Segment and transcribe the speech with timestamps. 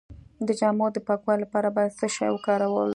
[0.47, 2.89] د جامو د پاکوالي لپاره باید څه شی وکاروم؟